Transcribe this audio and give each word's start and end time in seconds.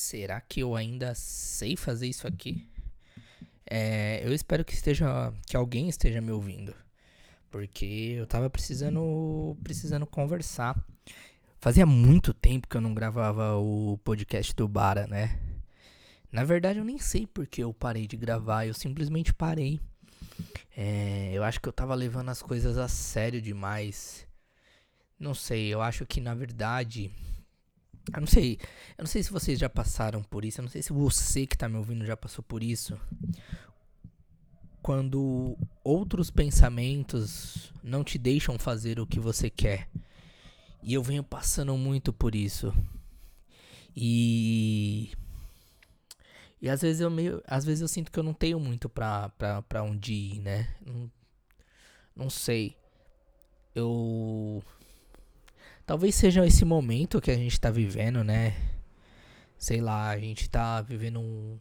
Será 0.00 0.40
que 0.40 0.60
eu 0.60 0.74
ainda 0.74 1.14
sei 1.14 1.76
fazer 1.76 2.06
isso 2.08 2.26
aqui? 2.26 2.66
É, 3.66 4.22
eu 4.24 4.32
espero 4.32 4.64
que 4.64 4.72
esteja, 4.72 5.30
que 5.46 5.54
alguém 5.54 5.90
esteja 5.90 6.22
me 6.22 6.32
ouvindo, 6.32 6.74
porque 7.50 8.14
eu 8.16 8.26
tava 8.26 8.48
precisando, 8.48 9.54
precisando 9.62 10.06
conversar. 10.06 10.74
Fazia 11.60 11.84
muito 11.84 12.32
tempo 12.32 12.66
que 12.66 12.78
eu 12.78 12.80
não 12.80 12.94
gravava 12.94 13.56
o 13.56 13.98
podcast 14.02 14.54
do 14.56 14.66
Bara, 14.66 15.06
né? 15.06 15.38
Na 16.32 16.44
verdade, 16.44 16.78
eu 16.78 16.84
nem 16.84 16.98
sei 16.98 17.26
porque 17.26 17.62
eu 17.62 17.74
parei 17.74 18.06
de 18.06 18.16
gravar, 18.16 18.64
eu 18.66 18.72
simplesmente 18.72 19.34
parei. 19.34 19.78
É, 20.74 21.30
eu 21.34 21.44
acho 21.44 21.60
que 21.60 21.68
eu 21.68 21.74
tava 21.74 21.94
levando 21.94 22.30
as 22.30 22.40
coisas 22.40 22.78
a 22.78 22.88
sério 22.88 23.40
demais. 23.40 24.26
Não 25.18 25.34
sei, 25.34 25.68
eu 25.68 25.82
acho 25.82 26.06
que 26.06 26.22
na 26.22 26.34
verdade 26.34 27.12
eu 28.14 28.20
não 28.20 28.26
sei. 28.26 28.58
Eu 28.96 29.02
não 29.02 29.06
sei 29.06 29.22
se 29.22 29.30
vocês 29.30 29.58
já 29.58 29.68
passaram 29.68 30.22
por 30.22 30.44
isso. 30.44 30.60
Eu 30.60 30.64
não 30.64 30.70
sei 30.70 30.82
se 30.82 30.92
você 30.92 31.46
que 31.46 31.56
tá 31.56 31.68
me 31.68 31.76
ouvindo 31.76 32.04
já 32.04 32.16
passou 32.16 32.42
por 32.42 32.62
isso. 32.62 32.98
Quando 34.82 35.56
outros 35.84 36.30
pensamentos 36.30 37.72
não 37.82 38.02
te 38.02 38.18
deixam 38.18 38.58
fazer 38.58 38.98
o 38.98 39.06
que 39.06 39.20
você 39.20 39.50
quer. 39.50 39.88
E 40.82 40.94
eu 40.94 41.02
venho 41.02 41.22
passando 41.22 41.76
muito 41.76 42.12
por 42.12 42.34
isso. 42.34 42.72
E. 43.94 45.12
E 46.62 46.68
às 46.68 46.80
vezes 46.82 47.00
eu 47.00 47.10
meio. 47.10 47.42
Às 47.46 47.64
vezes 47.64 47.82
eu 47.82 47.88
sinto 47.88 48.10
que 48.10 48.18
eu 48.18 48.22
não 48.22 48.34
tenho 48.34 48.58
muito 48.58 48.88
pra, 48.88 49.28
pra, 49.30 49.62
pra 49.62 49.82
onde 49.82 50.12
ir, 50.12 50.40
né? 50.40 50.74
Não, 50.84 51.10
não 52.16 52.30
sei. 52.30 52.76
Eu 53.74 54.62
Talvez 55.90 56.14
seja 56.14 56.46
esse 56.46 56.64
momento 56.64 57.20
que 57.20 57.32
a 57.32 57.36
gente 57.36 57.60
tá 57.60 57.68
vivendo, 57.68 58.22
né? 58.22 58.54
Sei 59.58 59.80
lá, 59.80 60.10
a 60.10 60.16
gente 60.20 60.48
tá 60.48 60.80
vivendo 60.80 61.18
um, 61.18 61.58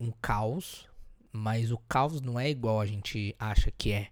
um 0.00 0.12
caos, 0.20 0.88
mas 1.30 1.70
o 1.70 1.78
caos 1.88 2.20
não 2.20 2.40
é 2.40 2.50
igual 2.50 2.80
a 2.80 2.86
gente 2.86 3.36
acha 3.38 3.70
que 3.70 3.92
é, 3.92 4.08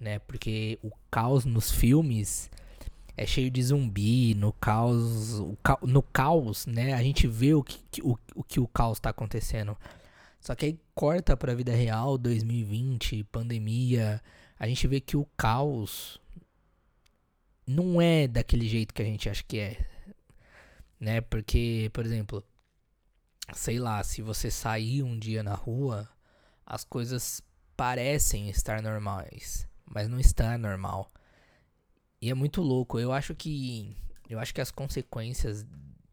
né? 0.00 0.18
Porque 0.20 0.78
o 0.82 0.90
caos 1.10 1.44
nos 1.44 1.70
filmes 1.70 2.50
é 3.14 3.26
cheio 3.26 3.50
de 3.50 3.62
zumbi, 3.62 4.34
no 4.34 4.50
caos, 4.50 5.42
ca 5.62 5.78
no 5.82 6.00
caos, 6.00 6.64
né? 6.64 6.94
A 6.94 7.02
gente 7.02 7.26
vê 7.28 7.52
o 7.52 7.62
que, 7.62 8.00
o, 8.02 8.16
o 8.34 8.42
que 8.42 8.60
o 8.60 8.66
caos 8.66 8.98
tá 8.98 9.10
acontecendo. 9.10 9.76
Só 10.40 10.54
que 10.54 10.64
aí 10.64 10.80
corta 10.94 11.36
pra 11.36 11.54
vida 11.54 11.74
real, 11.74 12.16
2020, 12.16 13.24
pandemia, 13.24 14.22
a 14.58 14.66
gente 14.66 14.88
vê 14.88 15.00
que 15.00 15.18
o 15.18 15.26
caos 15.36 16.18
não 17.66 18.00
é 18.00 18.26
daquele 18.26 18.68
jeito 18.68 18.94
que 18.94 19.02
a 19.02 19.04
gente 19.04 19.28
acha 19.28 19.42
que 19.42 19.58
é. 19.58 19.86
Né? 20.98 21.20
Porque, 21.20 21.90
por 21.92 22.04
exemplo, 22.04 22.44
sei 23.52 23.78
lá, 23.78 24.02
se 24.02 24.22
você 24.22 24.50
sair 24.50 25.02
um 25.02 25.18
dia 25.18 25.42
na 25.42 25.54
rua, 25.54 26.08
as 26.64 26.84
coisas 26.84 27.42
parecem 27.76 28.48
estar 28.48 28.82
normais, 28.82 29.66
mas 29.84 30.08
não 30.08 30.18
está 30.18 30.56
normal. 30.56 31.10
E 32.20 32.30
é 32.30 32.34
muito 32.34 32.62
louco. 32.62 33.00
Eu 33.00 33.12
acho 33.12 33.34
que 33.34 33.96
eu 34.28 34.38
acho 34.38 34.54
que 34.54 34.60
as 34.60 34.70
consequências 34.70 35.66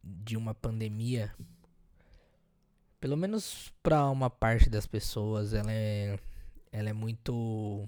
de 0.04 0.36
uma 0.36 0.54
pandemia, 0.54 1.34
pelo 3.00 3.16
menos 3.16 3.72
para 3.82 4.10
uma 4.10 4.30
parte 4.30 4.70
das 4.70 4.88
pessoas, 4.88 5.54
ela 5.54 5.72
é 5.72 6.20
ela 6.72 6.90
é 6.90 6.94
muito 6.94 7.88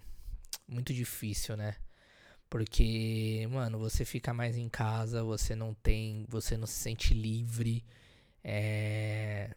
muito 0.67 0.93
difícil, 0.93 1.57
né? 1.57 1.75
Porque, 2.51 3.47
mano, 3.49 3.79
você 3.79 4.03
fica 4.03 4.33
mais 4.33 4.57
em 4.57 4.67
casa, 4.67 5.23
você 5.23 5.55
não 5.55 5.73
tem. 5.73 6.25
Você 6.27 6.57
não 6.57 6.67
se 6.67 6.73
sente 6.73 7.13
livre. 7.13 7.81
É. 8.43 9.55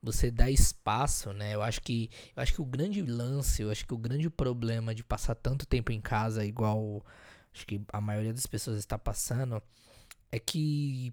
Você 0.00 0.30
dá 0.30 0.48
espaço, 0.48 1.32
né? 1.32 1.56
Eu 1.56 1.60
acho 1.60 1.82
que. 1.82 2.08
Eu 2.36 2.42
acho 2.44 2.54
que 2.54 2.62
o 2.62 2.64
grande 2.64 3.02
lance, 3.02 3.62
eu 3.62 3.70
acho 3.72 3.84
que 3.84 3.92
o 3.92 3.98
grande 3.98 4.30
problema 4.30 4.94
de 4.94 5.02
passar 5.02 5.34
tanto 5.34 5.66
tempo 5.66 5.90
em 5.90 6.00
casa, 6.00 6.44
igual 6.46 7.04
acho 7.52 7.66
que 7.66 7.80
a 7.92 8.00
maioria 8.00 8.32
das 8.32 8.46
pessoas 8.46 8.78
está 8.78 8.96
passando, 8.96 9.60
é 10.30 10.38
que 10.38 11.12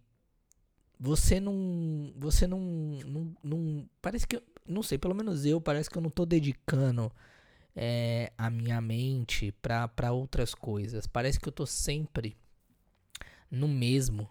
você 1.00 1.40
não. 1.40 2.13
Você 2.17 2.46
não. 2.46 2.59
não, 2.59 3.35
não 3.44 3.90
parece 4.03 4.28
que. 4.28 4.40
Não 4.67 4.84
sei, 4.84 5.00
pelo 5.00 5.16
menos 5.16 5.46
eu, 5.47 5.59
parece 5.59 5.90
que 5.90 5.97
eu 5.97 6.02
não 6.02 6.12
tô 6.12 6.28
dedicando 6.28 7.12
é, 7.75 8.31
a 8.38 8.50
minha 8.50 8.80
mente 8.80 9.52
para 9.62 10.12
outras 10.12 10.56
coisas. 10.56 11.06
Parece 11.08 11.40
que 11.40 11.47
eu 11.47 11.53
tô 11.53 11.66
sempre 11.66 12.38
no 13.52 13.68
mesmo, 13.68 14.30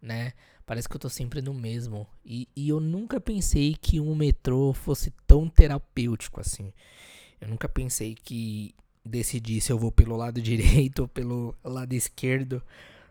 né? 0.00 0.32
Parece 0.64 0.88
que 0.88 0.96
eu 0.96 1.00
tô 1.00 1.08
sempre 1.08 1.40
no 1.42 1.54
mesmo. 1.54 2.06
E, 2.24 2.48
e 2.54 2.68
eu 2.68 2.80
nunca 2.80 3.20
pensei 3.20 3.74
que 3.74 4.00
um 4.00 4.14
metrô 4.14 4.72
fosse 4.72 5.12
tão 5.26 5.48
terapêutico 5.48 6.40
assim. 6.40 6.72
Eu 7.40 7.48
nunca 7.48 7.68
pensei 7.68 8.14
que 8.14 8.74
decidir 9.04 9.60
se 9.60 9.72
eu 9.72 9.78
vou 9.78 9.92
pelo 9.92 10.16
lado 10.16 10.40
direito 10.42 11.00
ou 11.02 11.08
pelo 11.08 11.54
lado 11.62 11.92
esquerdo 11.92 12.62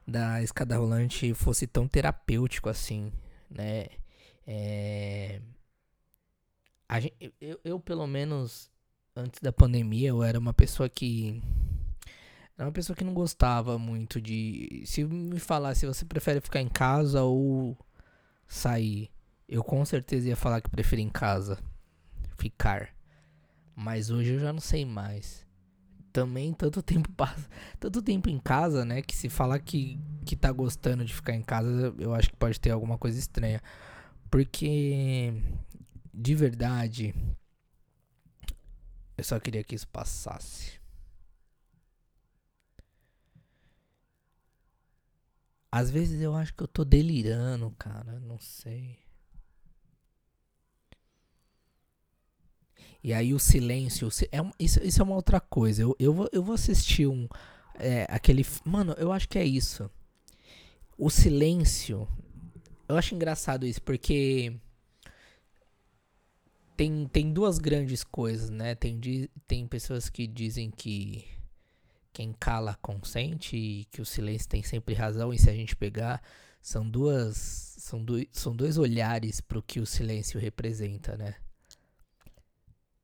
da 0.08 0.42
escada 0.44 0.78
rolante 0.78 1.34
fosse 1.34 1.66
tão 1.66 1.88
terapêutico 1.88 2.70
assim, 2.70 3.12
né? 3.50 3.88
É... 4.46 5.42
Gente, 7.00 7.34
eu, 7.42 7.60
eu, 7.64 7.80
pelo 7.80 8.06
menos, 8.06 8.70
antes 9.16 9.40
da 9.42 9.54
pandemia, 9.54 10.10
eu 10.10 10.24
era 10.24 10.38
uma 10.38 10.54
pessoa 10.54 10.90
que. 10.90 11.42
Era 12.58 12.68
uma 12.68 12.74
pessoa 12.74 12.96
que 12.96 13.04
não 13.04 13.14
gostava 13.14 13.78
muito 13.78 14.22
de. 14.22 14.84
Se 14.86 15.04
me 15.04 15.40
falar 15.40 15.76
se 15.76 15.86
você 15.86 16.06
prefere 16.06 16.42
ficar 16.42 16.62
em 16.62 16.70
casa 16.70 17.24
ou 17.24 17.78
sair, 18.48 19.10
eu 19.48 19.64
com 19.64 19.84
certeza 19.86 20.28
ia 20.28 20.36
falar 20.36 20.62
que 20.62 20.70
prefiro 20.70 21.02
em 21.02 21.10
casa. 21.10 21.58
Ficar. 22.38 22.90
Mas 23.76 24.10
hoje 24.10 24.34
eu 24.34 24.40
já 24.40 24.54
não 24.54 24.62
sei 24.62 24.86
mais. 24.86 25.46
Também 26.14 26.54
tanto 26.54 26.82
tempo 26.82 27.12
passa, 27.16 27.50
tanto 27.80 28.02
tempo 28.02 28.30
em 28.30 28.40
casa, 28.40 28.86
né, 28.86 29.02
que 29.02 29.16
se 29.16 29.30
falar 29.30 29.60
que 29.60 30.00
que 30.26 30.36
tá 30.36 30.52
gostando 30.52 31.06
de 31.06 31.14
ficar 31.14 31.36
em 31.36 31.42
casa, 31.42 31.94
eu 32.00 32.14
acho 32.14 32.30
que 32.32 32.36
pode 32.38 32.60
ter 32.60 32.72
alguma 32.72 32.98
coisa 32.98 33.20
estranha. 33.20 33.62
Porque 34.32 35.34
de 36.14 36.34
verdade, 36.34 37.14
eu 39.18 39.24
só 39.24 39.40
queria 39.40 39.64
que 39.64 39.76
isso 39.76 39.88
passasse. 39.88 40.80
Às 45.72 45.90
vezes 45.90 46.22
eu 46.22 46.34
acho 46.34 46.54
que 46.54 46.64
eu 46.64 46.68
tô 46.68 46.86
delirando, 46.86 47.70
cara. 47.78 48.20
Não 48.22 48.40
sei. 48.40 48.98
E 53.04 53.14
aí 53.14 53.34
o 53.34 53.40
silêncio. 53.40 54.10
É, 54.32 54.38
isso, 54.60 54.82
isso 54.82 55.02
é 55.02 55.04
uma 55.04 55.16
outra 55.16 55.40
coisa. 55.40 55.82
Eu, 55.82 55.96
eu, 56.00 56.14
vou, 56.14 56.30
eu 56.32 56.42
vou 56.42 56.56
assistir 56.56 57.08
um. 57.08 57.28
É, 57.76 58.08
aquele. 58.10 58.46
Mano, 58.64 58.94
eu 58.98 59.12
acho 59.12 59.28
que 59.30 59.38
é 59.38 59.46
isso. 59.46 59.90
O 60.98 61.10
silêncio. 61.10 62.08
Eu 62.88 62.98
acho 62.98 63.14
engraçado 63.14 63.66
isso, 63.66 63.82
porque 63.82 64.56
tem, 66.76 67.08
tem 67.08 67.32
duas 67.32 67.58
grandes 67.58 68.04
coisas, 68.04 68.50
né? 68.50 68.76
Tem, 68.76 69.00
tem 69.48 69.68
pessoas 69.68 70.10
que 70.10 70.28
dizem 70.28 70.70
que 70.70 71.26
quem 72.12 72.34
cala 72.34 72.76
consente 72.82 73.58
e 73.58 73.86
que 73.86 74.02
o 74.02 74.06
silêncio 74.06 74.48
tem 74.48 74.64
sempre 74.64 74.94
razão. 74.94 75.34
E 75.34 75.40
se 75.40 75.50
a 75.50 75.54
gente 75.54 75.76
pegar, 75.76 76.22
são 76.62 76.90
duas. 76.90 77.74
São, 77.78 78.04
do, 78.04 78.16
são 78.32 78.56
dois 78.56 78.78
olhares 78.78 79.40
para 79.40 79.60
o 79.60 79.64
que 79.64 79.80
o 79.80 79.86
silêncio 79.86 80.40
representa, 80.40 81.16
né? 81.16 81.36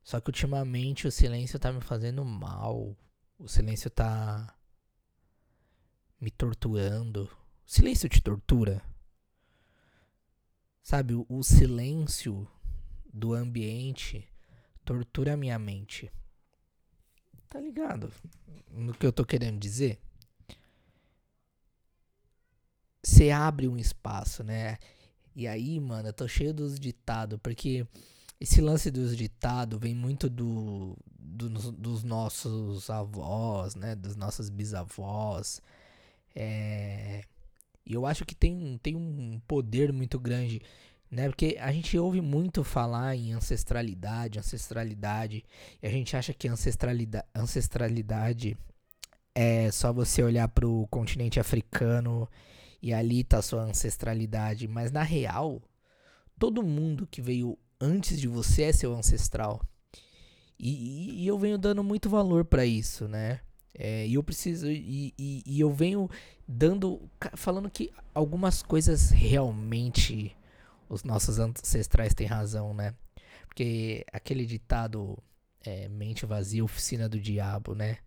Só 0.03 0.19
que 0.19 0.29
ultimamente 0.29 1.07
o 1.07 1.11
silêncio 1.11 1.59
tá 1.59 1.71
me 1.71 1.81
fazendo 1.81 2.25
mal. 2.25 2.97
O 3.37 3.47
silêncio 3.47 3.89
tá 3.89 4.55
me 6.19 6.31
torturando. 6.31 7.29
O 7.65 7.71
silêncio 7.71 8.09
te 8.09 8.21
tortura? 8.21 8.81
Sabe, 10.81 11.13
o, 11.13 11.25
o 11.29 11.43
silêncio 11.43 12.47
do 13.13 13.33
ambiente 13.33 14.27
tortura 14.83 15.37
minha 15.37 15.57
mente. 15.57 16.11
Tá 17.49 17.59
ligado 17.59 18.11
no 18.69 18.93
que 18.93 19.05
eu 19.05 19.11
tô 19.11 19.25
querendo 19.25 19.59
dizer? 19.59 19.99
Você 23.03 23.31
abre 23.31 23.67
um 23.67 23.77
espaço, 23.77 24.43
né? 24.43 24.77
E 25.35 25.47
aí, 25.47 25.79
mano, 25.79 26.09
eu 26.09 26.13
tô 26.13 26.27
cheio 26.27 26.53
dos 26.53 26.79
ditados, 26.79 27.39
porque 27.41 27.85
esse 28.39 28.61
lance 28.61 28.91
dos 28.91 29.15
ditados 29.15 29.79
vem 29.79 29.95
muito 29.95 30.29
do, 30.29 30.97
do, 31.17 31.49
dos 31.71 32.03
nossos 32.03 32.89
avós, 32.89 33.75
né? 33.75 33.95
Dos 33.95 34.15
nossos 34.15 34.49
bisavós. 34.49 35.61
É... 36.35 37.23
E 37.85 37.93
eu 37.93 38.05
acho 38.05 38.25
que 38.25 38.35
tem, 38.35 38.77
tem 38.77 38.95
um 38.95 39.41
poder 39.47 39.91
muito 39.91 40.19
grande 40.19 40.61
né? 41.11 41.27
Porque 41.27 41.57
a 41.59 41.71
gente 41.71 41.97
ouve 41.97 42.21
muito 42.21 42.63
falar 42.63 43.15
em 43.15 43.33
ancestralidade, 43.33 44.39
ancestralidade, 44.39 45.43
e 45.83 45.87
a 45.87 45.89
gente 45.89 46.15
acha 46.15 46.33
que 46.33 46.47
ancestralidade, 46.47 47.27
ancestralidade 47.35 48.57
é 49.35 49.69
só 49.71 49.91
você 49.91 50.23
olhar 50.23 50.47
para 50.47 50.67
o 50.67 50.87
continente 50.87 51.39
africano 51.39 52.27
e 52.81 52.93
ali 52.93 53.23
tá 53.23 53.39
a 53.39 53.41
sua 53.41 53.63
ancestralidade, 53.63 54.67
mas 54.67 54.91
na 54.91 55.03
real, 55.03 55.61
todo 56.39 56.63
mundo 56.63 57.05
que 57.05 57.21
veio 57.21 57.57
antes 57.79 58.19
de 58.19 58.27
você 58.27 58.63
é 58.63 58.71
seu 58.71 58.93
ancestral. 58.93 59.61
E, 60.57 61.23
e 61.23 61.27
eu 61.27 61.37
venho 61.37 61.57
dando 61.57 61.83
muito 61.83 62.09
valor 62.09 62.45
para 62.45 62.65
isso, 62.65 63.07
né? 63.07 63.41
É, 63.73 64.05
e 64.07 64.13
eu 64.13 64.23
preciso. 64.23 64.69
E, 64.69 65.13
e, 65.17 65.43
e, 65.45 65.59
eu 65.59 65.71
venho 65.71 66.09
dando. 66.47 67.01
Falando 67.33 67.69
que 67.69 67.91
algumas 68.13 68.61
coisas 68.61 69.09
realmente 69.09 70.35
os 70.91 71.03
nossos 71.03 71.39
ancestrais 71.39 72.13
têm 72.13 72.27
razão, 72.27 72.73
né? 72.73 72.93
Porque 73.47 74.05
aquele 74.11 74.45
ditado 74.45 75.17
é, 75.63 75.87
mente 75.87 76.25
vazia, 76.25 76.63
oficina 76.63 77.07
do 77.07 77.19
diabo, 77.19 77.73
né? 77.73 77.99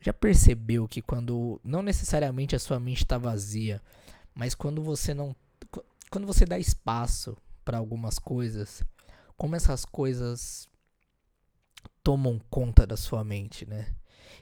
Já 0.00 0.12
percebeu 0.12 0.86
que 0.86 1.00
quando. 1.00 1.58
Não 1.64 1.82
necessariamente 1.82 2.54
a 2.54 2.58
sua 2.58 2.78
mente 2.78 2.98
está 3.04 3.16
vazia, 3.16 3.80
mas 4.34 4.54
quando 4.54 4.82
você 4.82 5.14
não. 5.14 5.34
Quando 6.10 6.26
você 6.26 6.44
dá 6.44 6.58
espaço 6.58 7.36
para 7.64 7.78
algumas 7.78 8.18
coisas, 8.18 8.82
como 9.36 9.56
essas 9.56 9.86
coisas 9.86 10.68
tomam 12.02 12.38
conta 12.50 12.86
da 12.86 12.96
sua 12.96 13.24
mente, 13.24 13.66
né? 13.66 13.94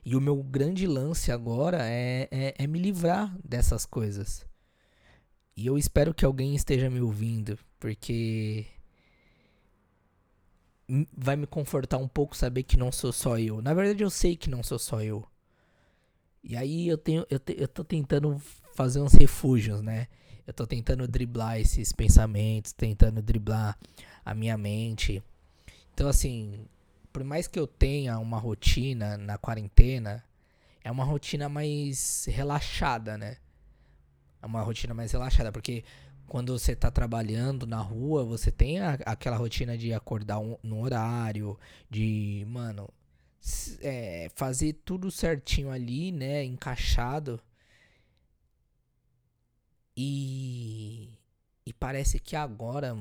E 0.05 0.17
o 0.17 0.21
meu 0.21 0.43
grande 0.43 0.85
lance 0.87 1.31
agora 1.31 1.79
é, 1.83 2.29
é, 2.33 2.55
é, 2.59 2.67
me 2.67 2.81
livrar 2.81 3.33
dessas 3.45 3.87
coisas. 3.87 4.45
E 5.57 5.67
eu 5.67 5.77
espero 5.77 6.15
que 6.15 6.25
alguém 6.25 6.55
esteja 6.55 6.89
me 6.89 7.01
ouvindo, 7.01 7.59
porque 7.79 8.67
vai 11.17 11.37
me 11.37 11.47
confortar 11.47 11.99
um 11.99 12.09
pouco 12.09 12.37
saber 12.37 12.63
que 12.63 12.77
não 12.77 12.91
sou 12.93 13.13
só 13.13 13.39
eu. 13.39 13.63
Na 13.63 13.73
verdade, 13.75 14.03
eu 14.03 14.11
sei 14.11 14.37
que 14.37 14.51
não 14.51 14.63
sou 14.63 14.79
só 14.79 15.01
eu. 15.01 15.27
E 16.43 16.57
aí 16.57 16.89
eu 16.89 16.99
tenho 16.99 17.25
eu, 17.31 17.39
te, 17.39 17.55
eu 17.57 17.69
tô 17.69 17.85
tentando 17.85 18.41
fazer 18.75 19.01
uns 19.01 19.15
refúgios, 19.15 19.81
né? 19.81 20.09
Eu 20.47 20.53
tô 20.53 20.67
tentando 20.67 21.07
driblar 21.07 21.61
esses 21.61 21.93
pensamentos, 21.93 22.73
tentando 22.73 23.23
driblar 23.23 23.79
a 24.25 24.35
minha 24.35 24.59
mente. 24.59 25.23
Então 25.95 26.09
assim, 26.09 26.67
por 27.13 27.23
mais 27.23 27.47
que 27.47 27.59
eu 27.59 27.67
tenha 27.67 28.19
uma 28.19 28.39
rotina 28.39 29.17
na 29.17 29.39
quarentena, 29.39 30.25
é 30.83 30.91
uma 30.91 31.05
rotina 31.05 31.49
mais 31.49 32.27
relaxada, 32.29 33.17
né? 33.17 33.37
É 34.43 34.47
uma 34.47 34.61
rotina 34.63 34.93
mais 34.93 35.13
relaxada, 35.13 35.53
porque 35.53 35.85
quando 36.27 36.59
você 36.59 36.75
tá 36.75 36.91
trabalhando 36.91 37.67
na 37.67 37.81
rua, 37.81 38.25
você 38.25 38.51
tem 38.51 38.81
a, 38.81 38.95
aquela 39.07 39.37
rotina 39.37 39.79
de 39.79 39.95
acordar 39.95 40.39
um, 40.41 40.57
no 40.63 40.83
horário, 40.83 41.59
de, 41.89 42.45
mano, 42.49 42.89
é, 43.81 44.31
fazer 44.35 44.75
tudo 44.85 45.11
certinho 45.11 45.71
ali, 45.71 46.11
né? 46.13 46.45
Encaixado. 46.45 47.41
E, 49.97 51.11
e 51.65 51.73
parece 51.73 52.19
que 52.19 52.35
agora 52.35 52.97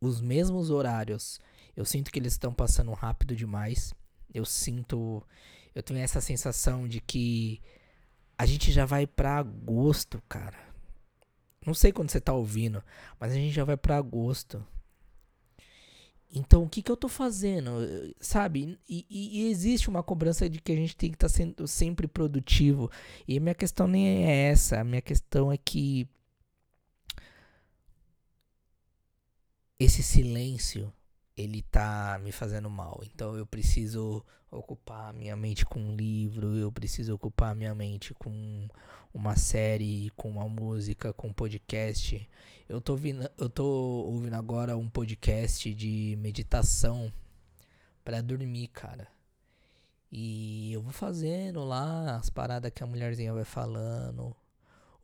os 0.00 0.20
mesmos 0.20 0.70
horários 0.70 1.40
eu 1.76 1.84
sinto 1.84 2.10
que 2.10 2.18
eles 2.18 2.32
estão 2.32 2.54
passando 2.54 2.90
rápido 2.92 3.36
demais. 3.36 3.92
Eu 4.32 4.46
sinto. 4.46 5.22
Eu 5.74 5.82
tenho 5.82 6.00
essa 6.00 6.22
sensação 6.22 6.88
de 6.88 7.00
que 7.02 7.60
a 8.38 8.46
gente 8.46 8.70
já 8.72 8.84
vai 8.84 9.06
para 9.06 9.38
agosto, 9.38 10.22
cara. 10.28 10.58
Não 11.64 11.74
sei 11.74 11.92
quando 11.92 12.10
você 12.10 12.20
tá 12.20 12.32
ouvindo, 12.32 12.82
mas 13.18 13.32
a 13.32 13.34
gente 13.34 13.52
já 13.52 13.64
vai 13.64 13.76
para 13.76 13.96
agosto. 13.96 14.64
Então, 16.30 16.62
o 16.64 16.68
que, 16.68 16.82
que 16.82 16.90
eu 16.90 16.96
tô 16.96 17.08
fazendo? 17.08 17.70
Sabe? 18.20 18.78
E, 18.88 19.06
e, 19.08 19.40
e, 19.40 19.50
existe 19.50 19.88
uma 19.88 20.02
cobrança 20.02 20.48
de 20.48 20.60
que 20.60 20.72
a 20.72 20.76
gente 20.76 20.96
tem 20.96 21.10
que 21.10 21.16
estar 21.16 21.28
tá 21.28 21.32
sendo 21.32 21.66
sempre 21.66 22.06
produtivo. 22.06 22.90
E 23.26 23.36
a 23.38 23.40
minha 23.40 23.54
questão 23.54 23.86
nem 23.86 24.26
é 24.26 24.50
essa. 24.50 24.80
A 24.80 24.84
minha 24.84 25.00
questão 25.02 25.50
é 25.50 25.56
que. 25.56 26.08
Esse 29.78 30.02
silêncio 30.02 30.92
ele 31.36 31.62
tá 31.62 32.18
me 32.22 32.32
fazendo 32.32 32.70
mal. 32.70 33.00
Então 33.04 33.36
eu 33.36 33.46
preciso 33.46 34.24
ocupar 34.50 35.12
minha 35.12 35.36
mente 35.36 35.66
com 35.66 35.80
um 35.80 35.94
livro, 35.94 36.56
eu 36.56 36.72
preciso 36.72 37.14
ocupar 37.14 37.54
minha 37.54 37.74
mente 37.74 38.14
com 38.14 38.68
uma 39.12 39.36
série, 39.36 40.10
com 40.16 40.30
uma 40.30 40.48
música, 40.48 41.12
com 41.12 41.28
um 41.28 41.32
podcast. 41.32 42.28
Eu 42.68 42.80
tô 42.80 42.92
ouvindo, 42.92 43.28
eu 43.38 43.48
tô 43.48 43.64
ouvindo 43.64 44.34
agora 44.34 44.76
um 44.76 44.88
podcast 44.88 45.72
de 45.74 46.16
meditação 46.18 47.12
para 48.04 48.20
dormir, 48.22 48.68
cara. 48.68 49.08
E 50.10 50.72
eu 50.72 50.80
vou 50.80 50.92
fazendo 50.92 51.64
lá 51.64 52.16
as 52.16 52.30
paradas 52.30 52.70
que 52.72 52.82
a 52.82 52.86
mulherzinha 52.86 53.34
vai 53.34 53.44
falando, 53.44 54.34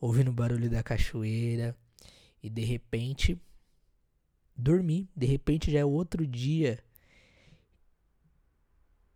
ouvindo 0.01 0.29
o 0.31 0.35
barulho 0.35 0.71
da 0.71 0.83
cachoeira 0.83 1.77
e 2.43 2.49
de 2.49 2.65
repente 2.65 3.39
dormir. 4.57 5.09
De 5.17 5.27
repente 5.27 5.71
já 5.71 5.81
é 5.81 5.85
outro 5.85 6.27
dia. 6.27 6.83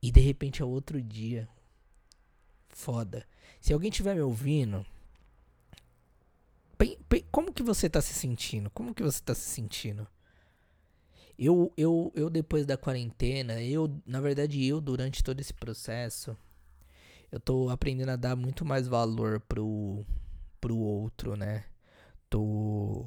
E 0.02 0.10
de 0.10 0.20
repente 0.20 0.62
é 0.62 0.64
outro 0.64 1.02
dia. 1.02 1.48
Foda. 2.68 3.26
Se 3.60 3.72
alguém 3.72 3.90
estiver 3.90 4.14
me 4.14 4.20
ouvindo, 4.20 4.84
como 7.30 7.52
que 7.52 7.62
você 7.62 7.88
tá 7.88 8.00
se 8.00 8.14
sentindo? 8.14 8.70
Como 8.70 8.94
que 8.94 9.02
você 9.02 9.20
tá 9.22 9.34
se 9.34 9.48
sentindo? 9.48 10.06
Eu, 11.38 11.72
eu, 11.76 12.12
eu 12.14 12.30
depois 12.30 12.64
da 12.64 12.76
quarentena, 12.76 13.60
eu, 13.60 14.00
na 14.06 14.20
verdade, 14.20 14.64
eu 14.64 14.80
durante 14.80 15.22
todo 15.22 15.38
esse 15.38 15.52
processo, 15.52 16.36
eu 17.30 17.38
tô 17.38 17.68
aprendendo 17.68 18.10
a 18.10 18.16
dar 18.16 18.34
muito 18.36 18.64
mais 18.64 18.88
valor 18.88 19.40
pro, 19.40 20.04
pro 20.60 20.76
outro, 20.76 21.36
né? 21.36 21.64
Tô 22.30 23.06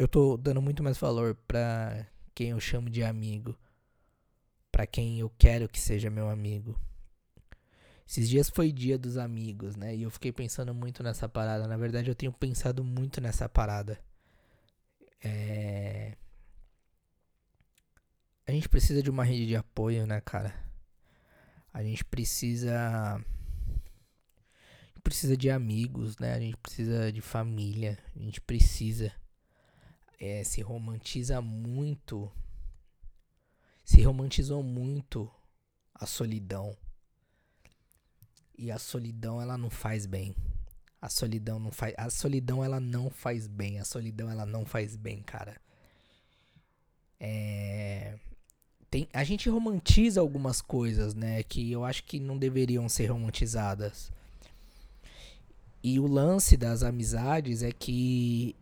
eu 0.00 0.08
tô 0.08 0.38
dando 0.38 0.62
muito 0.62 0.82
mais 0.82 0.96
valor 0.96 1.34
pra 1.46 2.06
quem 2.34 2.50
eu 2.50 2.60
chamo 2.60 2.88
de 2.88 3.04
amigo, 3.04 3.54
para 4.72 4.86
quem 4.86 5.20
eu 5.20 5.28
quero 5.38 5.68
que 5.68 5.78
seja 5.78 6.08
meu 6.08 6.30
amigo. 6.30 6.74
Esses 8.08 8.26
dias 8.26 8.48
foi 8.48 8.72
dia 8.72 8.96
dos 8.96 9.18
amigos, 9.18 9.76
né? 9.76 9.94
E 9.94 10.02
eu 10.02 10.10
fiquei 10.10 10.32
pensando 10.32 10.72
muito 10.72 11.02
nessa 11.02 11.28
parada. 11.28 11.68
Na 11.68 11.76
verdade, 11.76 12.10
eu 12.10 12.14
tenho 12.14 12.32
pensado 12.32 12.82
muito 12.82 13.20
nessa 13.20 13.46
parada. 13.46 14.00
É... 15.22 16.16
A 18.46 18.52
gente 18.52 18.70
precisa 18.70 19.02
de 19.02 19.10
uma 19.10 19.22
rede 19.22 19.46
de 19.46 19.54
apoio, 19.54 20.06
né, 20.06 20.18
cara? 20.22 20.54
A 21.74 21.82
gente 21.82 22.06
precisa. 22.06 22.74
A 23.16 23.18
gente 24.86 25.02
precisa 25.02 25.36
de 25.36 25.50
amigos, 25.50 26.16
né? 26.16 26.32
A 26.32 26.40
gente 26.40 26.56
precisa 26.56 27.12
de 27.12 27.20
família. 27.20 27.98
A 28.16 28.18
gente 28.18 28.40
precisa 28.40 29.12
é, 30.20 30.44
se 30.44 30.60
romantiza 30.60 31.40
muito, 31.40 32.30
se 33.84 34.02
romantizou 34.02 34.62
muito 34.62 35.28
a 35.94 36.06
solidão. 36.06 36.76
E 38.56 38.70
a 38.70 38.78
solidão 38.78 39.40
ela 39.40 39.56
não 39.56 39.70
faz 39.70 40.04
bem. 40.04 40.36
A 41.00 41.08
solidão 41.08 41.58
não 41.58 41.72
faz, 41.72 41.94
a 41.96 42.10
solidão 42.10 42.62
ela 42.62 42.78
não 42.78 43.08
faz 43.08 43.46
bem. 43.46 43.80
A 43.80 43.84
solidão 43.84 44.30
ela 44.30 44.44
não 44.44 44.66
faz 44.66 44.94
bem, 44.94 45.22
cara. 45.22 45.58
É 47.18 48.18
tem, 48.90 49.08
a 49.12 49.22
gente 49.22 49.48
romantiza 49.48 50.20
algumas 50.20 50.60
coisas, 50.60 51.14
né, 51.14 51.42
que 51.44 51.70
eu 51.70 51.84
acho 51.84 52.02
que 52.04 52.18
não 52.18 52.36
deveriam 52.36 52.88
ser 52.88 53.06
romantizadas. 53.06 54.10
E 55.82 55.98
o 56.00 56.06
lance 56.06 56.56
das 56.56 56.82
amizades 56.82 57.62
é 57.62 57.70
que 57.70 58.56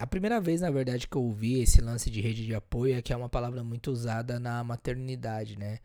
a 0.00 0.06
primeira 0.06 0.40
vez, 0.40 0.62
na 0.62 0.70
verdade, 0.70 1.06
que 1.06 1.14
eu 1.14 1.22
ouvi 1.22 1.60
esse 1.60 1.78
lance 1.82 2.10
de 2.10 2.22
rede 2.22 2.46
de 2.46 2.54
apoio 2.54 2.96
é 2.96 3.02
que 3.02 3.12
é 3.12 3.16
uma 3.16 3.28
palavra 3.28 3.62
muito 3.62 3.90
usada 3.90 4.40
na 4.40 4.64
maternidade, 4.64 5.58
né? 5.58 5.78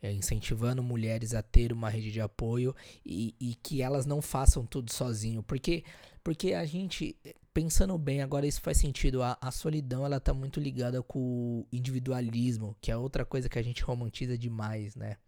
É 0.00 0.10
incentivando 0.10 0.82
mulheres 0.82 1.34
a 1.34 1.42
ter 1.42 1.70
uma 1.70 1.90
rede 1.90 2.10
de 2.10 2.18
apoio 2.18 2.74
e, 3.04 3.34
e 3.38 3.54
que 3.56 3.82
elas 3.82 4.06
não 4.06 4.22
façam 4.22 4.64
tudo 4.64 4.90
sozinho. 4.90 5.42
Porque, 5.42 5.84
porque 6.24 6.54
a 6.54 6.64
gente, 6.64 7.14
pensando 7.52 7.98
bem, 7.98 8.22
agora 8.22 8.46
isso 8.46 8.62
faz 8.62 8.78
sentido. 8.78 9.22
A, 9.22 9.36
a 9.38 9.50
solidão 9.50 10.02
ela 10.02 10.18
tá 10.18 10.32
muito 10.32 10.58
ligada 10.58 11.02
com 11.02 11.18
o 11.60 11.66
individualismo, 11.70 12.74
que 12.80 12.90
é 12.90 12.96
outra 12.96 13.26
coisa 13.26 13.50
que 13.50 13.58
a 13.58 13.62
gente 13.62 13.82
romantiza 13.82 14.38
demais, 14.38 14.96
né? 14.96 15.18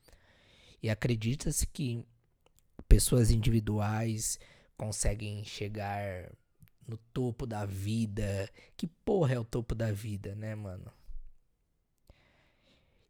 E 0.82 0.88
acredita-se 0.88 1.66
que 1.66 2.02
pessoas 2.88 3.30
individuais 3.30 4.38
conseguem 4.78 5.44
chegar 5.44 6.32
no 6.90 6.98
topo 7.12 7.46
da 7.46 7.64
vida. 7.64 8.50
Que 8.76 8.86
porra 8.86 9.34
é 9.34 9.38
o 9.38 9.44
topo 9.44 9.74
da 9.74 9.92
vida, 9.92 10.34
né, 10.34 10.54
mano? 10.54 10.92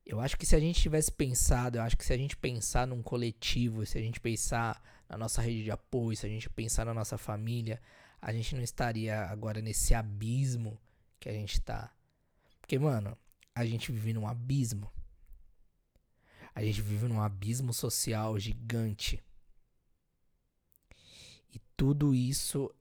Eu 0.05 0.21
acho 0.21 0.37
que 0.37 0.45
se 0.45 0.55
a 0.55 0.61
gente 0.61 0.81
tivesse 0.81 1.11
pensado, 1.11 1.79
eu 1.79 1.83
acho 1.83 1.97
que 1.97 2.05
se 2.05 2.13
a 2.13 2.17
gente 2.17 2.37
pensar 2.37 2.87
num 2.87 3.03
coletivo, 3.03 3.87
se 3.87 3.97
a 3.97 4.01
gente 4.01 4.21
pensar 4.21 4.83
na 5.09 5.17
nossa 5.17 5.41
rede 5.41 5.65
de 5.65 5.71
apoio, 5.71 6.17
se 6.17 6.27
a 6.27 6.29
gente 6.29 6.51
pensar 6.51 6.85
na 6.85 6.93
nossa 6.93 7.17
família, 7.17 7.81
a 8.21 8.33
gente 8.33 8.55
não 8.55 8.63
estaria 8.63 9.25
agora 9.27 9.63
nesse 9.63 9.95
abismo 9.95 10.79
que 11.19 11.29
a 11.29 11.33
gente 11.33 11.61
tá. 11.61 11.93
Porque, 12.61 12.79
mano, 12.79 13.17
a 13.55 13.65
gente 13.65 13.93
vive 13.93 14.13
num 14.13 14.27
abismo. 14.27 14.91
A 16.55 16.63
gente 16.63 16.83
vive 16.83 17.07
num 17.07 17.21
abismo 17.21 17.73
social 17.73 18.39
gigante. 18.39 19.23
E 21.53 21.59
tudo 21.77 22.15
isso 22.15 22.73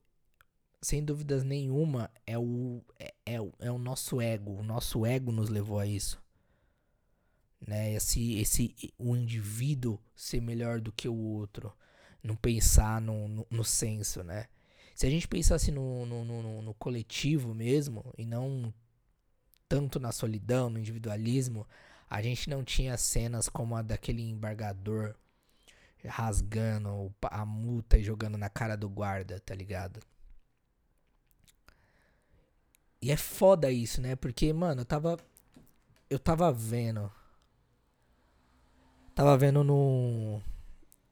sem 0.81 1.03
dúvidas 1.03 1.43
nenhuma, 1.43 2.09
é 2.25 2.37
o, 2.37 2.81
é, 2.97 3.13
é, 3.25 3.35
é 3.59 3.71
o 3.71 3.77
nosso 3.77 4.21
ego. 4.21 4.51
O 4.53 4.63
nosso 4.63 5.05
ego 5.05 5.31
nos 5.31 5.49
levou 5.49 5.79
a 5.79 5.85
isso. 5.85 6.21
Né? 7.65 7.93
Esse, 7.93 8.39
esse, 8.39 8.75
o 8.97 9.15
indivíduo 9.15 9.99
ser 10.15 10.41
melhor 10.41 10.79
do 10.79 10.91
que 10.91 11.07
o 11.07 11.15
outro. 11.15 11.73
Não 12.23 12.35
pensar 12.35 12.99
no, 13.01 13.27
no, 13.27 13.47
no 13.49 13.63
senso, 13.63 14.23
né? 14.23 14.47
Se 14.93 15.07
a 15.07 15.09
gente 15.09 15.27
pensasse 15.27 15.71
no, 15.71 16.05
no, 16.05 16.25
no, 16.25 16.61
no 16.61 16.73
coletivo 16.73 17.53
mesmo, 17.53 18.13
e 18.17 18.25
não 18.25 18.73
tanto 19.69 19.99
na 19.99 20.11
solidão, 20.11 20.69
no 20.69 20.79
individualismo, 20.79 21.65
a 22.09 22.21
gente 22.21 22.49
não 22.49 22.63
tinha 22.63 22.97
cenas 22.97 23.47
como 23.47 23.75
a 23.75 23.81
daquele 23.81 24.21
embargador 24.21 25.15
rasgando 26.05 27.13
a 27.21 27.45
multa 27.45 27.97
e 27.97 28.03
jogando 28.03 28.37
na 28.37 28.49
cara 28.49 28.75
do 28.75 28.89
guarda, 28.89 29.39
tá 29.39 29.53
ligado? 29.53 30.01
E 33.01 33.11
é 33.11 33.17
foda 33.17 33.71
isso, 33.71 34.01
né? 34.01 34.15
Porque, 34.15 34.51
mano, 34.51 34.81
eu 34.81 34.85
tava. 34.85 35.17
Eu 36.09 36.19
tava 36.19 36.51
vendo. 36.51 37.11
Tava 39.15 39.37
vendo 39.37 39.63
no. 39.63 40.41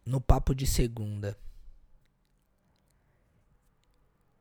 No 0.05 0.21
papo 0.21 0.55
de 0.55 0.65
segunda. 0.65 1.37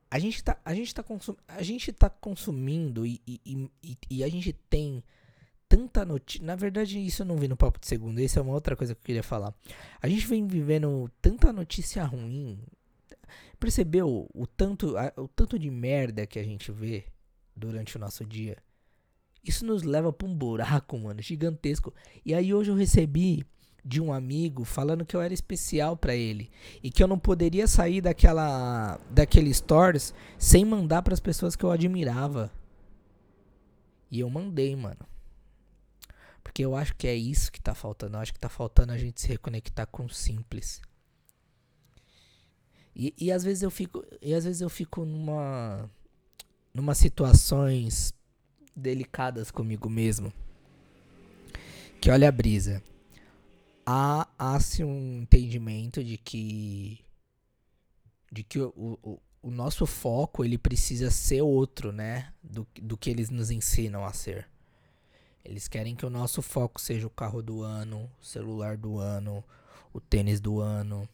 A 0.09 0.19
gente 0.19 0.43
tá, 0.43 0.57
a 0.65 0.73
gente 0.73 0.95
tá, 0.95 1.03
consum, 1.03 1.35
a 1.49 1.63
gente 1.63 1.93
tá 1.93 2.09
consumindo 2.09 3.05
e, 3.05 3.21
e, 3.27 3.69
e, 3.83 3.99
e 4.09 4.25
a 4.25 4.29
gente 4.29 4.53
tem 4.53 5.03
tanta 5.69 6.05
notícia. 6.05 6.47
Na 6.47 6.55
verdade, 6.55 7.05
isso 7.05 7.23
eu 7.23 7.27
não 7.27 7.37
vi 7.37 7.49
no 7.49 7.57
papo 7.57 7.81
de 7.81 7.87
segunda. 7.87 8.23
Isso 8.23 8.39
é 8.39 8.43
uma 8.43 8.55
outra 8.55 8.77
coisa 8.77 8.95
que 8.95 9.01
eu 9.01 9.05
queria 9.05 9.23
falar. 9.23 9.53
A 10.01 10.09
gente 10.09 10.27
vem 10.27 10.47
vivendo 10.47 11.11
tanta 11.21 11.53
notícia 11.53 12.05
ruim. 12.05 12.61
Percebeu 13.59 14.29
o 14.33 14.47
tanto, 14.47 14.97
a, 14.97 15.13
o 15.17 15.27
tanto 15.27 15.59
de 15.59 15.71
merda 15.71 16.27
que 16.27 16.39
a 16.39 16.45
gente 16.45 16.71
vê 16.71 17.05
durante 17.57 17.97
o 17.97 18.01
nosso 18.01 18.25
dia? 18.25 18.57
Isso 19.43 19.65
nos 19.65 19.83
leva 19.83 20.13
pra 20.13 20.29
um 20.29 20.35
buraco, 20.35 20.99
mano, 20.99 21.23
gigantesco. 21.23 21.95
E 22.25 22.35
aí 22.35 22.53
hoje 22.53 22.71
eu 22.71 22.75
recebi 22.75 23.47
de 23.85 24.01
um 24.01 24.13
amigo 24.13 24.65
falando 24.65 25.07
que 25.07 25.15
eu 25.15 25.21
era 25.21 25.33
especial 25.33 25.97
para 25.97 26.15
ele 26.15 26.51
e 26.83 26.91
que 26.91 27.01
eu 27.01 27.07
não 27.07 27.19
poderia 27.19 27.69
sair 27.69 28.01
daquela 28.01 28.99
daquele 29.09 29.55
stores 29.55 30.13
sem 30.37 30.65
mandar 30.65 31.03
para 31.03 31.15
as 31.15 31.21
pessoas 31.21 31.55
que 31.55 31.65
eu 31.65 31.71
admirava. 31.71 32.51
E 34.11 34.21
eu 34.21 34.29
mandei, 34.29 34.75
mano. 34.75 35.07
Porque 36.43 36.65
eu 36.65 36.75
acho 36.75 36.97
que 36.97 37.07
é 37.07 37.15
isso 37.15 37.53
que 37.53 37.61
tá 37.61 37.75
faltando. 37.75 38.17
Eu 38.17 38.21
acho 38.21 38.33
que 38.33 38.41
tá 38.41 38.49
faltando 38.49 38.93
a 38.93 38.99
gente 38.99 39.21
se 39.21 39.29
reconectar 39.29 39.87
com 39.87 40.05
o 40.05 40.11
simples. 40.11 40.81
E, 42.95 43.15
e 43.19 43.31
às 43.31 43.45
vezes 43.45 43.63
eu 43.63 43.71
fico. 43.71 44.05
E 44.23 44.33
às 44.33 44.45
vezes 44.45 44.63
eu 44.63 44.71
fico 44.71 45.05
numa. 45.05 45.91
Numa 46.77 46.95
situações 46.95 48.13
delicadas 48.77 49.51
comigo 49.51 49.89
mesmo. 49.89 50.31
Que 51.99 52.11
olha 52.11 52.29
a 52.29 52.33
brisa. 52.33 52.83
Há, 53.87 54.29
há-se 54.39 54.85
um 54.85 55.23
entendimento 55.23 56.05
de 56.05 56.19
que. 56.19 57.01
De 58.31 58.43
que 58.43 58.59
o, 58.59 58.73
o, 58.77 59.19
o 59.41 59.51
nosso 59.51 59.87
foco 59.87 60.45
ele 60.45 60.59
precisa 60.59 61.11
ser 61.11 61.41
outro, 61.41 61.93
né? 61.93 62.31
Do, 62.43 62.67
do 62.83 62.99
que 62.99 63.09
eles 63.09 63.31
nos 63.31 63.51
ensinam 63.51 64.05
a 64.05 64.13
ser. 64.13 64.47
Eles 65.43 65.69
querem 65.69 65.97
que 65.97 66.05
o 66.05 66.11
nosso 66.11 66.43
foco 66.43 66.79
seja 66.79 67.07
o 67.07 67.11
carro 67.11 67.41
do 67.41 67.63
ano, 67.63 68.11
o 68.21 68.25
celular 68.25 68.77
do 68.77 68.99
ano, 68.99 69.43
o 69.95 70.01
tênis 70.01 70.41
do 70.41 70.61
ano. 70.61 71.09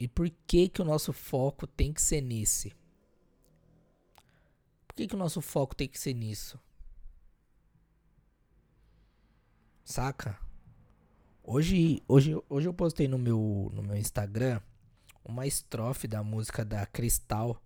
E 0.00 0.08
por 0.08 0.28
que 0.48 0.68
que 0.68 0.82
o 0.82 0.84
nosso 0.84 1.12
foco 1.12 1.64
tem 1.64 1.92
que 1.92 2.02
ser 2.02 2.20
nesse? 2.20 2.72
Por 4.94 4.98
que 4.98 5.08
que 5.08 5.14
o 5.16 5.18
nosso 5.18 5.40
foco 5.40 5.74
tem 5.74 5.88
que 5.88 5.98
ser 5.98 6.14
nisso? 6.14 6.56
Saca? 9.84 10.38
Hoje, 11.42 12.00
hoje, 12.06 12.40
hoje 12.48 12.68
eu 12.68 12.72
postei 12.72 13.08
no 13.08 13.18
meu, 13.18 13.72
no 13.74 13.82
meu 13.82 13.96
Instagram 13.96 14.60
uma 15.24 15.48
estrofe 15.48 16.06
da 16.06 16.22
música 16.22 16.64
da 16.64 16.86
Cristal. 16.86 17.60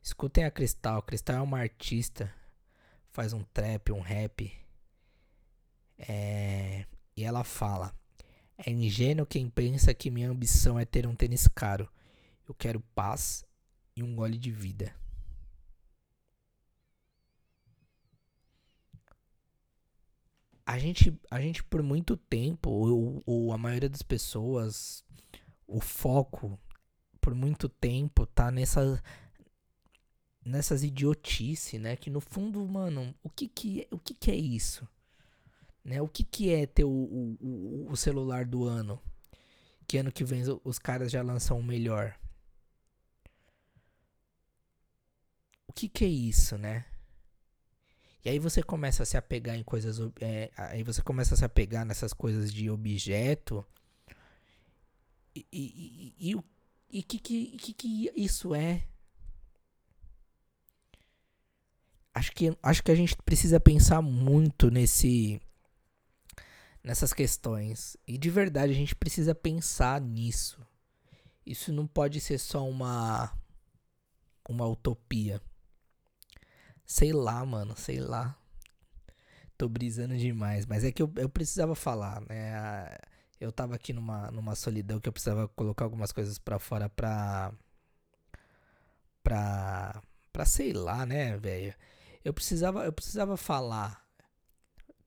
Escutem 0.00 0.44
a 0.44 0.52
Cristal. 0.52 1.02
Cristal 1.02 1.38
é 1.38 1.42
uma 1.42 1.58
artista. 1.58 2.32
Faz 3.10 3.32
um 3.32 3.42
trap, 3.42 3.90
um 3.90 4.00
rap. 4.00 4.48
É, 5.98 6.86
e 7.16 7.24
ela 7.24 7.42
fala: 7.42 7.92
É 8.56 8.70
ingênuo 8.70 9.26
quem 9.26 9.50
pensa 9.50 9.92
que 9.92 10.12
minha 10.12 10.30
ambição 10.30 10.78
é 10.78 10.84
ter 10.84 11.08
um 11.08 11.16
tênis 11.16 11.48
caro. 11.48 11.90
Eu 12.48 12.54
quero 12.54 12.78
paz 12.94 13.44
e 13.96 14.02
um 14.04 14.14
gole 14.14 14.38
de 14.38 14.52
vida. 14.52 14.94
A 20.68 20.78
gente, 20.78 21.18
a 21.30 21.40
gente 21.40 21.64
por 21.64 21.82
muito 21.82 22.14
tempo, 22.14 22.68
ou, 22.68 23.22
ou 23.24 23.52
a 23.54 23.56
maioria 23.56 23.88
das 23.88 24.02
pessoas, 24.02 25.02
o 25.66 25.80
foco 25.80 26.60
por 27.22 27.34
muito 27.34 27.70
tempo 27.70 28.26
tá 28.26 28.50
nessa 28.50 29.02
nessas 30.44 30.82
idiotice, 30.82 31.78
né? 31.78 31.96
Que 31.96 32.10
no 32.10 32.20
fundo, 32.20 32.66
mano, 32.68 33.14
o 33.22 33.30
que 33.30 33.48
que, 33.48 33.80
é, 33.80 33.88
o 33.90 33.98
que, 33.98 34.12
que 34.12 34.30
é 34.30 34.36
isso? 34.36 34.86
Né? 35.82 36.02
O 36.02 36.08
que, 36.08 36.22
que 36.22 36.50
é 36.52 36.66
ter 36.66 36.84
o, 36.84 36.90
o, 36.90 37.86
o 37.90 37.96
celular 37.96 38.44
do 38.44 38.64
ano? 38.64 39.00
Que 39.86 39.96
ano 39.96 40.12
que 40.12 40.22
vem 40.22 40.42
os 40.64 40.78
caras 40.78 41.10
já 41.10 41.22
lançam 41.22 41.58
o 41.58 41.62
melhor. 41.62 42.14
O 45.66 45.72
que, 45.72 45.88
que 45.88 46.04
é 46.04 46.08
isso, 46.08 46.58
né? 46.58 46.84
E 48.28 48.32
aí 48.32 48.38
você 48.38 48.62
começa 48.62 49.02
a 49.02 49.06
se 49.06 49.16
apegar 49.16 49.56
em 49.56 49.62
coisas. 49.62 49.98
É, 50.20 50.50
aí 50.54 50.82
você 50.82 51.00
começa 51.00 51.32
a 51.32 51.36
se 51.38 51.46
apegar 51.46 51.86
nessas 51.86 52.12
coisas 52.12 52.52
de 52.52 52.68
objeto. 52.68 53.64
E, 55.34 55.46
e, 55.50 56.14
e, 56.18 56.36
o 56.36 56.44
e 56.90 57.02
que, 57.02 57.18
que, 57.18 57.72
que 57.72 58.12
isso 58.14 58.54
é? 58.54 58.86
Acho 62.12 62.30
que, 62.32 62.54
acho 62.62 62.82
que 62.82 62.90
a 62.90 62.94
gente 62.94 63.16
precisa 63.16 63.58
pensar 63.58 64.02
muito 64.02 64.70
nesse 64.70 65.40
nessas 66.84 67.14
questões. 67.14 67.96
E 68.06 68.18
de 68.18 68.28
verdade 68.28 68.72
a 68.72 68.76
gente 68.76 68.94
precisa 68.94 69.34
pensar 69.34 70.02
nisso. 70.02 70.60
Isso 71.46 71.72
não 71.72 71.86
pode 71.86 72.20
ser 72.20 72.36
só 72.36 72.68
uma 72.68 73.32
uma 74.46 74.66
utopia. 74.66 75.40
Sei 76.88 77.12
lá, 77.12 77.44
mano, 77.44 77.76
sei 77.76 78.00
lá. 78.00 78.36
Tô 79.58 79.68
brisando 79.68 80.16
demais, 80.16 80.66
mas 80.66 80.84
é 80.84 80.90
que 80.92 81.02
eu, 81.02 81.12
eu 81.16 81.28
precisava 81.28 81.74
falar, 81.74 82.20
né? 82.28 82.96
Eu 83.40 83.52
tava 83.52 83.74
aqui 83.76 83.92
numa, 83.92 84.30
numa 84.30 84.54
solidão 84.54 84.98
que 85.00 85.08
eu 85.08 85.12
precisava 85.12 85.48
colocar 85.48 85.84
algumas 85.84 86.12
coisas 86.12 86.38
para 86.38 86.58
fora 86.58 86.88
pra. 86.88 87.52
pra. 89.22 90.02
pra 90.32 90.44
sei 90.46 90.72
lá, 90.72 91.06
né, 91.06 91.36
velho? 91.36 91.74
Eu 92.24 92.34
precisava, 92.34 92.84
eu 92.84 92.92
precisava 92.92 93.36
falar 93.36 94.08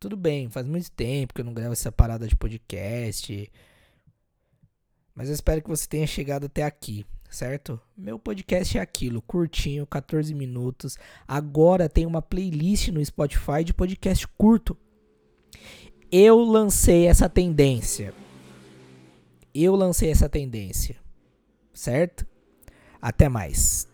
tudo 0.01 0.17
bem, 0.17 0.49
faz 0.49 0.65
muito 0.65 0.91
tempo 0.91 1.31
que 1.31 1.41
eu 1.41 1.45
não 1.45 1.53
gravo 1.53 1.73
essa 1.73 1.91
parada 1.91 2.27
de 2.27 2.35
podcast. 2.35 3.51
Mas 5.13 5.29
eu 5.29 5.35
espero 5.35 5.61
que 5.61 5.69
você 5.69 5.87
tenha 5.87 6.07
chegado 6.07 6.47
até 6.47 6.63
aqui, 6.63 7.05
certo? 7.31 7.79
Meu 7.97 8.19
podcast 8.19 8.77
é 8.77 8.81
aquilo, 8.81 9.21
curtinho, 9.21 9.87
14 9.87 10.33
minutos. 10.35 10.97
Agora 11.25 11.87
tem 11.87 12.05
uma 12.05 12.21
playlist 12.21 12.89
no 12.89 13.03
Spotify 13.03 13.63
de 13.63 13.73
podcast 13.73 14.27
curto. 14.37 14.77
Eu 16.11 16.39
lancei 16.39 17.07
essa 17.07 17.29
tendência. 17.29 18.13
Eu 19.55 19.75
lancei 19.75 20.11
essa 20.11 20.27
tendência, 20.27 20.97
certo? 21.73 22.27
Até 23.01 23.29
mais. 23.29 23.90